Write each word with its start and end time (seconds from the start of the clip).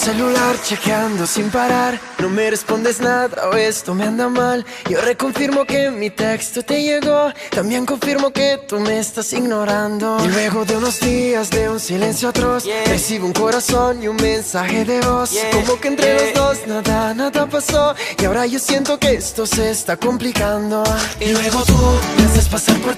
celular 0.00 0.56
chequeando 0.62 1.26
sin 1.26 1.50
parar. 1.50 2.00
No 2.18 2.30
me 2.30 2.50
respondes 2.50 3.00
nada 3.00 3.50
o 3.50 3.54
esto 3.54 3.94
me 3.94 4.04
anda 4.04 4.28
mal. 4.28 4.64
Yo 4.88 4.98
reconfirmo 5.00 5.66
que 5.66 5.90
mi 5.90 6.10
texto 6.10 6.62
te 6.62 6.82
llegó. 6.82 7.32
También 7.50 7.84
confirmo 7.84 8.32
que 8.32 8.58
tú 8.66 8.80
me 8.80 8.98
estás 8.98 9.32
ignorando. 9.32 10.16
Y 10.24 10.28
luego 10.28 10.64
de 10.64 10.76
unos 10.76 11.00
días 11.00 11.50
de 11.50 11.68
un 11.68 11.78
silencio 11.78 12.30
atroz 12.30 12.64
Recibo 12.86 13.26
un 13.26 13.32
corazón 13.32 14.02
y 14.02 14.08
un 14.08 14.16
mensaje 14.16 14.84
de 14.84 15.00
voz. 15.00 15.34
Como 15.52 15.78
que 15.78 15.88
entre 15.88 16.14
los 16.14 16.34
dos 16.34 16.58
nada, 16.66 17.14
nada 17.14 17.46
pasó. 17.46 17.94
Y 18.18 18.24
ahora 18.24 18.46
yo 18.46 18.58
siento 18.58 18.98
que 18.98 19.14
esto 19.14 19.44
se 19.44 19.70
está 19.70 19.96
complicando. 19.98 20.82
Y 21.20 21.26
luego 21.32 21.62
tú 21.64 21.76
me 22.16 22.24
haces 22.24 22.48
pasar 22.48 22.76
por 22.78 22.96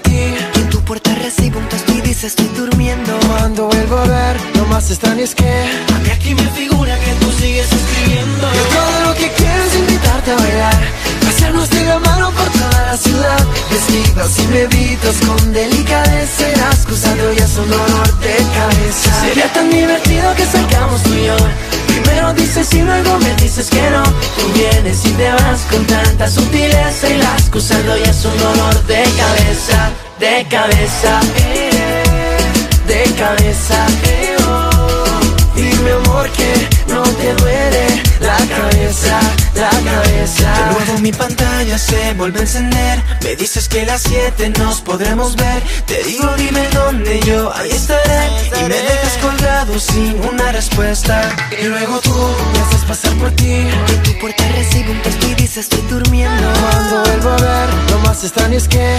que 4.99 5.93
A 5.95 5.99
mí 5.99 6.09
aquí 6.11 6.35
me 6.35 6.47
figura 6.51 6.95
que 6.99 7.11
tú 7.25 7.31
sigues 7.31 7.67
escribiendo. 7.71 8.47
Yo 8.53 8.63
todo 8.75 9.07
lo 9.07 9.15
que 9.15 9.31
quiero 9.31 9.63
es 9.63 9.75
invitarte 9.75 10.31
a 10.31 10.35
bailar 10.35 10.81
Pasarnos 11.21 11.69
de 11.71 11.85
la 11.85 11.99
mano 11.99 12.31
por 12.31 12.47
toda 12.49 12.85
la 12.85 12.97
ciudad. 12.97 13.45
Vestidas 13.71 14.39
y 14.39 14.47
bebidas 14.47 15.15
con 15.25 15.53
delicadeza 15.53 16.47
El 16.47 16.59
excusado 16.59 17.33
ya 17.33 17.47
son 17.47 17.69
dolor 17.69 18.19
de 18.19 18.35
cabeza. 18.35 19.21
Sería 19.21 19.51
tan 19.51 19.69
divertido 19.71 20.35
que 20.35 20.45
salgamos 20.45 21.01
tú 21.01 21.13
y 21.13 21.25
yo. 21.25 21.37
Primero 21.87 22.33
dices 22.33 22.71
y 22.73 22.81
luego 22.81 23.17
me 23.17 23.33
dices 23.35 23.69
que 23.69 23.89
no. 23.89 24.03
Tú 24.03 24.47
vienes 24.53 25.05
y 25.05 25.11
te 25.11 25.31
vas 25.31 25.61
con 25.71 25.85
tanta 25.85 26.29
sutileza 26.29 27.09
Y 27.09 27.17
la 27.17 27.33
excusando 27.37 27.97
ya 27.97 28.11
es 28.11 28.25
un 28.25 28.37
dolor 28.37 28.83
de 28.85 29.03
cabeza 29.03 29.91
De 30.19 30.45
cabeza, 30.49 31.19
eh, 31.37 32.03
De 32.87 33.03
cabeza, 33.15 33.85
eh, 34.05 34.22
mi 41.03 41.11
pantalla 41.11 41.77
se 41.77 42.13
vuelve 42.13 42.39
a 42.39 42.43
encender. 42.43 43.03
Me 43.23 43.35
dices 43.35 43.67
que 43.67 43.81
a 43.81 43.85
las 43.85 44.03
7 44.03 44.53
nos 44.57 44.79
podremos 44.79 45.35
ver. 45.35 45.61
Te 45.85 46.01
digo 46.03 46.25
dime 46.37 46.65
dónde 46.73 47.19
yo 47.27 47.53
ahí 47.53 47.71
estaré. 47.71 48.29
Y 48.61 48.63
me 48.69 48.75
dejas 48.75 49.17
colgado 49.21 49.77
sin 49.79 50.15
una 50.23 50.53
respuesta. 50.53 51.29
Y 51.61 51.65
luego 51.65 51.99
tú 51.99 52.15
me 52.53 52.59
haces 52.59 52.85
pasar 52.87 53.13
por 53.15 53.31
ti. 53.31 53.51
En 53.53 54.03
tu 54.03 54.17
puerta 54.19 54.47
recibo 54.55 54.93
un 54.93 55.01
texto 55.01 55.27
y 55.27 55.35
dice 55.35 55.59
estoy 55.59 55.81
durmiendo 55.89 56.47
Cuando 56.71 57.03
vuelvo 57.03 57.29
a 57.31 57.35
ver, 57.35 57.91
lo 57.91 57.99
más 57.99 58.23
extraño 58.23 58.57
es 58.57 58.69
que 58.69 58.97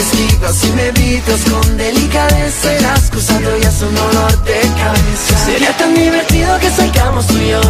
esquivas 0.00 0.64
y 0.64 0.70
me 0.72 0.86
evitas 0.88 1.40
con 1.50 1.76
delicadeza 1.76 2.72
El 2.72 2.84
excusado 2.84 3.56
ya 3.58 3.68
es 3.68 3.82
un 3.82 3.94
dolor 3.94 4.44
de 4.44 4.60
cabeza. 4.60 5.38
Sería 5.44 5.76
tan 5.76 5.94
divertido 5.94 6.58
que 6.58 6.70
salgamos 6.70 7.26
tú 7.26 7.38
y 7.38 7.50
yo. 7.50 7.60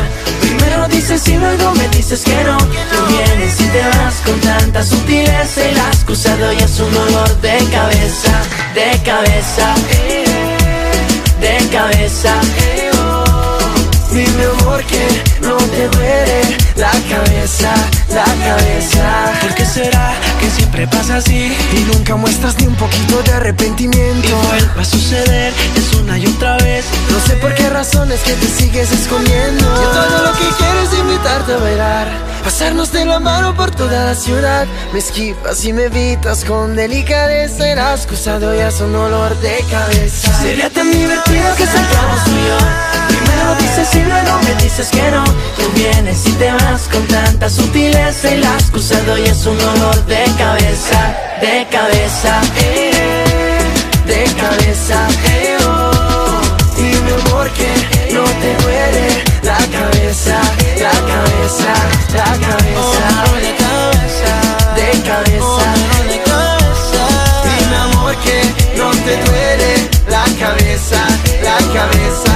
Primero 0.41 0.89
dices 0.89 1.27
y 1.29 1.37
luego 1.37 1.73
me 1.75 1.89
dices 1.89 2.23
que 2.23 2.45
no. 2.45 2.59
Tú 2.59 3.07
vienes 3.09 3.61
y 3.61 3.65
te 3.65 3.83
vas 3.97 4.15
con 4.25 4.41
tanta 4.41 4.85
sutileza 4.85 5.61
la 5.75 5.89
excusado 5.89 6.53
ya 6.53 6.65
es 6.65 6.81
un 6.81 6.93
dolor 6.93 7.41
de 7.41 7.57
cabeza 7.71 8.33
De 8.75 9.03
cabeza, 9.03 9.75
de 11.41 11.69
cabeza. 11.71 12.41
Dime 14.13 14.45
amor 14.61 14.83
que 14.85 15.44
siempre 20.85 20.99
pasa 20.99 21.17
así? 21.17 21.53
Y 21.73 21.81
nunca 21.93 22.17
muestras 22.17 22.59
ni 22.59 22.67
un 22.67 22.75
poquito 22.75 23.23
de 23.23 23.33
arrepentimiento. 23.33 24.29
Y 24.29 24.33
vuelve 24.33 24.81
a 24.81 24.85
suceder, 24.85 25.53
es 25.77 25.95
una 25.95 26.19
y 26.19 26.27
otra 26.27 26.57
vez. 26.59 26.85
No 27.11 27.21
sé 27.21 27.37
por 27.37 27.55
qué 27.55 27.69
razones 27.71 28.21
que 28.21 28.33
te 28.33 28.47
sigues 28.47 28.91
escondiendo. 28.93 29.65
Yo 29.65 29.89
todo 29.91 30.25
lo 30.25 30.33
que 30.33 30.45
quiero 30.59 30.81
es 30.81 30.99
invitarte 30.99 31.55
a 31.55 31.57
bailar 31.59 32.35
Pasarnos 32.45 32.93
de 32.93 33.07
la 33.07 33.21
mano 33.21 33.57
por 33.57 33.71
toda 33.71 34.05
la 34.05 34.15
ciudad. 34.15 34.67
Me 34.93 34.99
esquivas 34.99 35.65
y 35.65 35.73
me 35.73 35.85
evitas 35.85 36.45
con 36.45 36.77
delicadeza 36.77 37.71
El 37.71 37.79
excusado 37.79 38.55
ya 38.55 38.69
es 38.69 38.81
un 38.81 38.93
dolor 38.93 39.35
de 39.41 39.65
cabeza. 39.71 40.33
Sería 40.43 40.69
tan 40.69 40.91
divertido 40.91 41.57
que 41.57 41.67
salgamos 41.67 42.25
tú 42.25 42.31
y 42.31 42.49
yo 42.49 42.94
Primero 43.45 43.61
dices 43.61 43.95
y 43.95 44.01
luego 44.05 44.39
me 44.43 44.55
dices 44.63 44.89
que 44.91 45.11
no. 45.11 45.25
Tú 45.57 45.71
vienes 45.75 46.27
y 46.27 46.33
te 46.33 46.51
vas 46.51 46.83
con 46.91 47.07
tanta 47.07 47.49
sutileza 47.51 48.31
Y 48.31 48.39
la 48.39 48.55
excusado 48.55 49.17
ya 49.19 49.33
es 49.33 49.47
un 49.47 49.59
dolor 49.59 50.05
de 50.07 50.25
cabeza 50.39 51.15
De 51.41 51.67
cabeza, 51.71 52.41
eh, 52.57 53.61
de 54.07 54.25
cabeza 54.41 55.07
eh, 55.27 55.57
oh. 55.67 56.41
Dime 56.77 57.13
amor 57.23 57.51
que 57.51 58.15
no 58.15 58.25
te 58.25 58.57
duele 58.63 59.25
la 59.43 59.59
cabeza, 59.59 60.41
la 60.81 60.91
cabeza, 60.91 61.75
la 62.15 62.25
cabeza 62.25 63.25
Oh, 63.27 63.37
de 63.37 63.55
cabeza 63.57 64.33
de 64.75 65.03
cabeza. 65.03 65.45
Oh, 65.45 66.09
de 66.09 66.19
cabeza. 66.23 67.03
Dime 67.45 67.77
amor 67.77 68.17
que 68.17 68.77
no 68.79 68.91
te 68.91 69.17
duele 69.25 69.91
la 70.09 70.25
cabeza, 70.39 71.01
la 71.43 71.57
cabeza, 71.73 72.34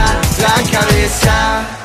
la 0.59 0.71
cabeza 0.71 1.78